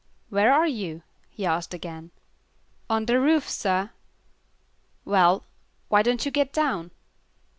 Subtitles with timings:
[0.29, 2.09] "Where are you?" he asked again.
[2.89, 3.89] "On de roof, sah."
[5.05, 5.43] "Well,
[5.89, 6.89] why don't you get down?"